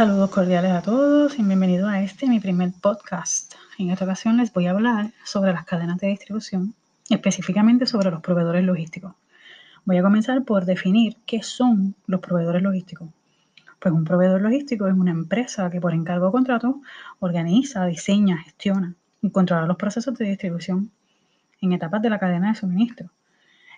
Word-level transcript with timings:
Saludos 0.00 0.30
cordiales 0.30 0.72
a 0.72 0.80
todos 0.80 1.38
y 1.38 1.42
bienvenido 1.42 1.86
a 1.86 2.00
este, 2.00 2.26
mi 2.26 2.40
primer 2.40 2.72
podcast. 2.72 3.52
En 3.78 3.90
esta 3.90 4.06
ocasión 4.06 4.38
les 4.38 4.50
voy 4.50 4.66
a 4.66 4.70
hablar 4.70 5.10
sobre 5.26 5.52
las 5.52 5.66
cadenas 5.66 5.98
de 5.98 6.06
distribución, 6.06 6.74
específicamente 7.10 7.84
sobre 7.84 8.10
los 8.10 8.22
proveedores 8.22 8.64
logísticos. 8.64 9.12
Voy 9.84 9.98
a 9.98 10.02
comenzar 10.02 10.42
por 10.44 10.64
definir 10.64 11.18
qué 11.26 11.42
son 11.42 11.96
los 12.06 12.20
proveedores 12.20 12.62
logísticos. 12.62 13.10
Pues 13.78 13.92
un 13.92 14.04
proveedor 14.04 14.40
logístico 14.40 14.88
es 14.88 14.94
una 14.94 15.10
empresa 15.10 15.70
que 15.70 15.82
por 15.82 15.92
encargo 15.92 16.28
o 16.28 16.32
contrato 16.32 16.80
organiza, 17.18 17.84
diseña, 17.84 18.38
gestiona 18.38 18.94
y 19.20 19.28
controla 19.28 19.66
los 19.66 19.76
procesos 19.76 20.16
de 20.16 20.30
distribución 20.30 20.90
en 21.60 21.74
etapas 21.74 22.00
de 22.00 22.08
la 22.08 22.18
cadena 22.18 22.48
de 22.48 22.54
suministro. 22.54 23.10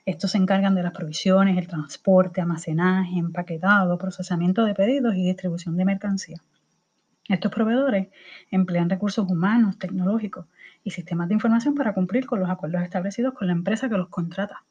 Estos 0.05 0.33
se 0.33 0.39
encargan 0.39 0.75
de 0.75 0.83
las 0.83 0.93
provisiones, 0.93 1.57
el 1.57 1.69
transporte, 1.69 2.41
almacenaje, 2.41 3.19
empaquetado, 3.19 3.99
procesamiento 3.99 4.65
de 4.65 4.75
pedidos 4.75 5.15
y 5.15 5.25
distribución 5.27 5.77
de 5.77 5.85
mercancía. 5.85 6.43
Estos 7.29 7.53
proveedores 7.53 8.09
emplean 8.51 8.91
recursos 8.91 9.31
humanos, 9.31 9.79
tecnológicos 9.79 10.47
y 10.83 10.91
sistemas 10.91 11.29
de 11.29 11.35
información 11.35 11.77
para 11.77 11.95
cumplir 11.95 12.27
con 12.27 12.41
los 12.41 12.51
acuerdos 12.51 12.83
establecidos 12.83 13.35
con 13.35 13.47
la 13.47 13.53
empresa 13.53 13.89
que 13.89 13.97
los 13.97 14.09
contrata. 14.09 14.65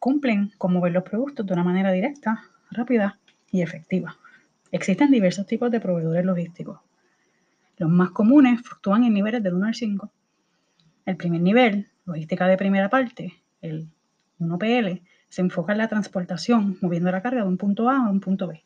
Cumplen 0.00 0.52
con 0.58 0.72
mover 0.72 0.92
los 0.92 1.04
productos 1.04 1.46
de 1.46 1.52
una 1.52 1.62
manera 1.62 1.92
directa, 1.92 2.42
rápida 2.72 3.20
y 3.52 3.62
efectiva. 3.62 4.16
Existen 4.72 5.12
diversos 5.12 5.46
tipos 5.46 5.70
de 5.70 5.80
proveedores 5.80 6.24
logísticos. 6.24 6.80
Los 7.78 7.90
más 7.90 8.10
comunes 8.10 8.60
fluctúan 8.62 9.04
en 9.04 9.14
niveles 9.14 9.42
del 9.42 9.54
1 9.54 9.66
al 9.66 9.74
5. 9.74 10.10
El 11.04 11.16
primer 11.16 11.40
nivel, 11.40 11.88
logística 12.04 12.48
de 12.48 12.56
primera 12.56 12.90
parte, 12.90 13.32
el 13.62 13.88
1PL, 14.38 15.02
se 15.28 15.40
enfoca 15.40 15.72
en 15.72 15.78
la 15.78 15.88
transportación, 15.88 16.78
moviendo 16.80 17.10
la 17.10 17.22
carga 17.22 17.42
de 17.42 17.48
un 17.48 17.56
punto 17.56 17.88
A 17.88 17.96
a 17.96 18.10
un 18.10 18.20
punto 18.20 18.46
B. 18.46 18.64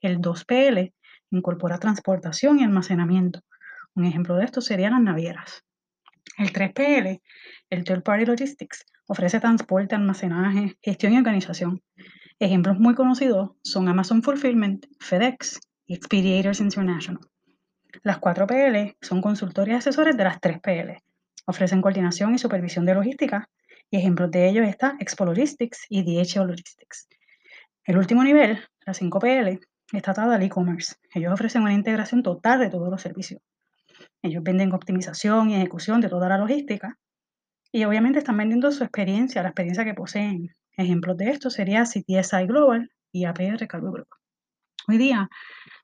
El 0.00 0.18
2PL 0.18 0.92
incorpora 1.30 1.78
transportación 1.78 2.58
y 2.58 2.64
almacenamiento. 2.64 3.40
Un 3.94 4.04
ejemplo 4.04 4.36
de 4.36 4.44
esto 4.44 4.60
serían 4.60 4.92
las 4.92 5.02
navieras. 5.02 5.64
El 6.38 6.52
3PL, 6.52 7.20
el 7.70 7.84
Third 7.84 8.02
Party 8.02 8.24
Logistics, 8.24 8.84
ofrece 9.06 9.40
transporte, 9.40 9.94
almacenaje, 9.94 10.76
gestión 10.80 11.12
y 11.12 11.18
organización. 11.18 11.82
Ejemplos 12.38 12.78
muy 12.78 12.94
conocidos 12.94 13.50
son 13.62 13.88
Amazon 13.88 14.22
Fulfillment, 14.22 14.86
FedEx 14.98 15.60
y 15.86 15.94
Expediators 15.94 16.60
International. 16.60 17.20
Las 18.02 18.20
4PL 18.20 18.96
son 19.00 19.20
consultores 19.20 19.74
y 19.74 19.76
asesores 19.76 20.16
de 20.16 20.24
las 20.24 20.40
3PL. 20.40 21.02
Ofrecen 21.46 21.82
coordinación 21.82 22.34
y 22.34 22.38
supervisión 22.38 22.86
de 22.86 22.94
logística 22.94 23.48
y 23.92 23.98
ejemplos 23.98 24.30
de 24.30 24.48
ellos 24.48 24.66
está 24.66 24.96
Expo 24.98 25.26
Logistics 25.26 25.84
y 25.90 26.02
DHL 26.02 26.46
Logistics. 26.46 27.08
El 27.84 27.98
último 27.98 28.24
nivel, 28.24 28.58
la 28.86 28.94
5PL, 28.94 29.60
está 29.92 30.12
atada 30.12 30.36
al 30.36 30.42
e-commerce. 30.42 30.94
Ellos 31.14 31.30
ofrecen 31.30 31.60
una 31.60 31.74
integración 31.74 32.22
total 32.22 32.60
de 32.60 32.70
todos 32.70 32.90
los 32.90 33.02
servicios. 33.02 33.42
Ellos 34.22 34.42
venden 34.42 34.72
optimización 34.72 35.50
y 35.50 35.56
ejecución 35.56 36.00
de 36.00 36.08
toda 36.08 36.30
la 36.30 36.38
logística 36.38 36.98
y 37.70 37.84
obviamente 37.84 38.20
están 38.20 38.38
vendiendo 38.38 38.72
su 38.72 38.82
experiencia, 38.82 39.42
la 39.42 39.50
experiencia 39.50 39.84
que 39.84 39.92
poseen. 39.92 40.54
Ejemplos 40.74 41.18
de 41.18 41.28
esto 41.28 41.50
sería 41.50 41.84
CTSI 41.84 42.46
Global 42.46 42.90
y 43.12 43.26
APR 43.26 43.66
Cargo 43.68 43.92
Group. 43.92 44.08
Hoy 44.88 44.96
día, 44.96 45.28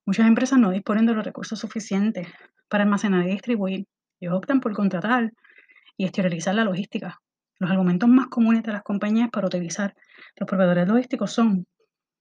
muchas 0.06 0.27
empresas 0.27 0.59
no 0.59 0.70
disponen 0.70 1.05
de 1.05 1.12
los 1.12 1.27
recursos 1.27 1.59
suficientes 1.59 2.27
para 2.70 2.84
almacenar 2.84 3.27
y 3.27 3.33
distribuir. 3.33 3.87
Ellos 4.19 4.34
optan 4.34 4.61
por 4.61 4.72
contratar 4.72 5.31
y 5.98 6.05
exteriorizar 6.05 6.55
la 6.55 6.65
logística, 6.65 7.20
los 7.59 7.70
argumentos 7.70 8.09
más 8.09 8.28
comunes 8.28 8.62
de 8.62 8.73
las 8.73 8.83
compañías 8.83 9.31
para 9.31 9.47
utilizar 9.47 9.95
los 10.37 10.48
proveedores 10.48 10.87
logísticos 10.87 11.33
son 11.33 11.67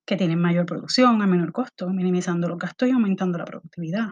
que 0.05 0.15
tienen 0.15 0.39
mayor 0.39 0.65
producción 0.65 1.21
a 1.21 1.27
menor 1.27 1.51
costo, 1.51 1.89
minimizando 1.89 2.47
los 2.47 2.57
gastos 2.57 2.87
y 2.87 2.91
aumentando 2.91 3.37
la 3.37 3.45
productividad. 3.45 4.11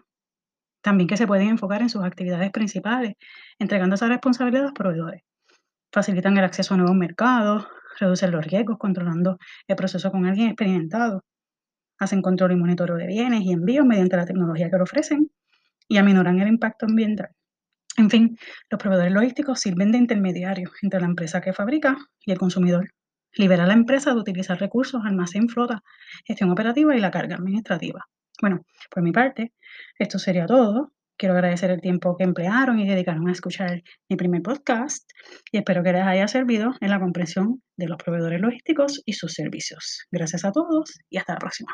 También 0.81 1.07
que 1.07 1.17
se 1.17 1.25
pueden 1.25 1.47
enfocar 1.47 1.81
en 1.81 1.89
sus 1.89 2.03
actividades 2.03 2.51
principales, 2.51 3.13
entregando 3.57 3.95
esa 3.95 4.07
responsabilidad 4.07 4.63
a 4.63 4.65
los 4.65 4.73
proveedores. 4.73 5.23
Facilitan 5.91 6.37
el 6.37 6.43
acceso 6.43 6.73
a 6.73 6.77
nuevos 6.77 6.95
mercados, 6.95 7.65
reducen 7.97 8.31
los 8.31 8.45
riesgos 8.45 8.77
controlando 8.77 9.39
el 9.67 9.75
proceso 9.77 10.11
con 10.11 10.25
alguien 10.25 10.49
experimentado. 10.49 11.23
Hacen 11.97 12.21
control 12.21 12.51
y 12.51 12.55
monitoreo 12.57 12.97
de 12.97 13.07
bienes 13.07 13.41
y 13.41 13.53
envíos 13.53 13.85
mediante 13.85 14.17
la 14.17 14.25
tecnología 14.25 14.69
que 14.69 14.77
lo 14.77 14.83
ofrecen 14.83 15.31
y 15.87 15.97
aminoran 15.97 16.39
el 16.41 16.49
impacto 16.49 16.87
ambiental. 16.87 17.29
En 17.97 18.09
fin, 18.09 18.37
los 18.69 18.81
proveedores 18.81 19.13
logísticos 19.13 19.59
sirven 19.59 19.91
de 19.91 19.97
intermediario 19.97 20.69
entre 20.81 20.99
la 20.99 21.05
empresa 21.05 21.39
que 21.41 21.53
fabrica 21.53 21.97
y 22.25 22.31
el 22.31 22.37
consumidor. 22.37 22.89
Libera 23.33 23.63
a 23.63 23.67
la 23.67 23.73
empresa 23.73 24.13
de 24.13 24.19
utilizar 24.19 24.59
recursos, 24.59 25.01
almacén, 25.05 25.49
flota, 25.49 25.81
gestión 26.25 26.51
operativa 26.51 26.95
y 26.95 26.99
la 26.99 27.11
carga 27.11 27.35
administrativa. 27.35 28.05
Bueno, 28.41 28.65
por 28.89 29.03
mi 29.03 29.11
parte, 29.11 29.53
esto 29.97 30.19
sería 30.19 30.45
todo. 30.45 30.91
Quiero 31.17 31.35
agradecer 31.35 31.71
el 31.71 31.79
tiempo 31.79 32.17
que 32.17 32.25
emplearon 32.25 32.79
y 32.79 32.87
dedicaron 32.87 33.29
a 33.29 33.31
escuchar 33.31 33.81
mi 34.09 34.17
primer 34.17 34.41
podcast 34.41 35.09
y 35.51 35.57
espero 35.57 35.81
que 35.81 35.93
les 35.93 36.03
haya 36.03 36.27
servido 36.27 36.73
en 36.81 36.89
la 36.89 36.99
comprensión 36.99 37.61
de 37.77 37.87
los 37.87 37.97
proveedores 37.97 38.41
logísticos 38.41 39.01
y 39.05 39.13
sus 39.13 39.33
servicios. 39.33 40.05
Gracias 40.11 40.43
a 40.43 40.51
todos 40.51 40.99
y 41.09 41.17
hasta 41.17 41.33
la 41.33 41.39
próxima. 41.39 41.73